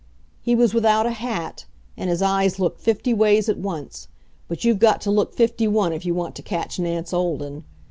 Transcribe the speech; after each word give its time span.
He 0.41 0.55
was 0.55 0.73
without 0.73 1.05
a 1.05 1.11
hat, 1.11 1.65
and 1.95 2.09
his 2.09 2.23
eyes 2.23 2.59
looked 2.59 2.81
fifty 2.81 3.13
ways 3.13 3.47
at 3.49 3.59
once. 3.59 4.07
But 4.47 4.63
you've 4.63 4.79
got 4.79 4.99
to 5.01 5.11
look 5.11 5.31
fifty 5.35 5.67
one 5.67 5.93
if 5.93 6.05
you 6.07 6.15
want 6.15 6.33
to 6.37 6.41
catch 6.41 6.79
Nance 6.79 7.13
Olden. 7.13 7.65